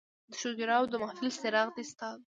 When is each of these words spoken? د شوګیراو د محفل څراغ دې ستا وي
د 0.31 0.31
شوګیراو 0.41 0.89
د 0.91 0.93
محفل 1.01 1.27
څراغ 1.41 1.67
دې 1.75 1.83
ستا 1.91 2.07
وي 2.17 2.23